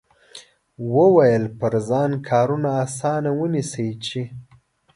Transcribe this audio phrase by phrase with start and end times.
[0.95, 4.21] وویل پر ځان کارونه اسانه ونیسئ چې.